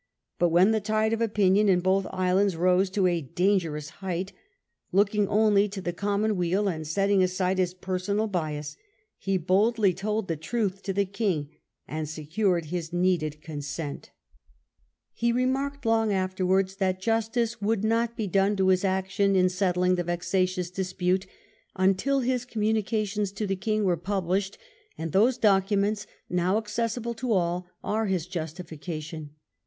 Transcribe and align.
But 0.39 0.49
when 0.49 0.71
the 0.71 0.77
N 0.79 0.81
tide 0.81 1.13
of 1.13 1.21
opinion 1.21 1.69
in 1.69 1.79
both 1.79 2.07
islands 2.09 2.55
rose 2.55 2.89
to 2.89 3.05
a 3.05 3.21
dangerous 3.21 3.87
^ 3.91 3.93
height, 3.97 4.33
looking 4.91 5.27
only 5.27 5.69
to 5.69 5.79
the 5.79 5.93
common 5.93 6.35
weal 6.37 6.67
and 6.67 6.87
setting 6.87 7.21
aside 7.21 7.59
his 7.59 7.75
personal 7.75 8.25
bias, 8.25 8.75
he 9.19 9.37
boldly 9.37 9.93
told 9.93 10.27
the 10.27 10.35
truth 10.35 10.81
to 10.81 10.91
the 10.93 11.05
^\« 11.05 11.05
1 11.05 11.13
King 11.13 11.49
and 11.87 12.09
secured 12.09 12.65
his 12.65 12.91
needed 12.91 13.43
consent. 13.43 14.09
He 15.13 15.31
remarked 15.31 15.75
"^ 15.75 15.77
X 15.77 15.83
THE 15.83 15.85
DUKE 15.85 15.85
PRIME 15.85 15.87
MINISTER 15.87 15.87
237 15.87 15.91
long 16.11 16.13
afterwards, 16.13 16.75
that 16.77 16.99
justice 16.99 17.61
would 17.61 17.83
not 17.83 18.17
be 18.17 18.25
done 18.25 18.55
to 18.55 18.69
his 18.69 18.83
action 18.83 19.35
in 19.35 19.49
settling 19.49 19.93
the 19.93 20.03
vexatious 20.03 20.71
dispute 20.71 21.27
until 21.75 22.21
his 22.21 22.45
com 22.45 22.63
munications 22.63 23.31
to 23.35 23.45
the 23.45 23.55
Ejng 23.55 23.83
were 23.83 23.95
published; 23.95 24.57
and 24.97 25.11
those 25.11 25.37
documents, 25.37 26.07
now 26.27 26.57
accessible 26.57 27.13
to 27.13 27.31
all, 27.33 27.67
are 27.83 28.07
his 28.07 28.25
justification. 28.25 29.35